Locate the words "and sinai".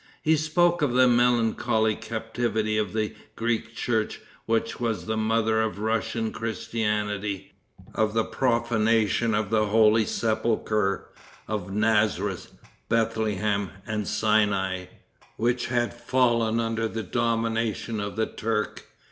13.85-14.85